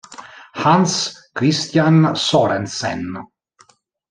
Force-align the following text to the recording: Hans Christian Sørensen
Hans 0.63 0.95
Christian 1.37 2.01
Sørensen 2.17 3.05